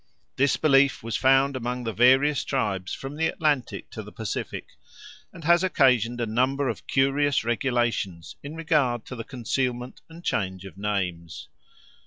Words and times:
This 0.35 0.57
belief 0.57 1.03
was 1.03 1.15
found 1.15 1.55
among 1.55 1.83
the 1.83 1.93
various 1.93 2.43
tribes 2.43 2.91
from 2.91 3.17
the 3.17 3.27
Atlantic 3.27 3.91
to 3.91 4.01
the 4.01 4.11
Pacific, 4.11 4.69
and 5.31 5.43
has 5.43 5.63
occasioned 5.63 6.19
a 6.19 6.25
number 6.25 6.69
of 6.69 6.87
curious 6.87 7.43
regulations 7.43 8.35
in 8.41 8.55
regard 8.55 9.05
to 9.05 9.15
the 9.15 9.23
concealment 9.23 10.01
and 10.09 10.23
change 10.25 10.65
of 10.65 10.75
names." 10.75 11.49